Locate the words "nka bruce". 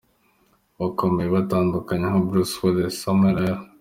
2.11-2.55